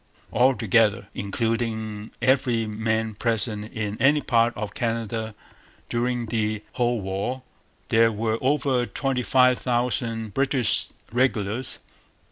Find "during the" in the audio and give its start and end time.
5.89-6.63